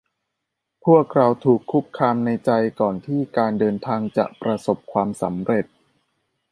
[0.85, 5.65] พวกเราถูกคุกคามในใจก่อนที่การเดินทางจะประสบความสำเร็จ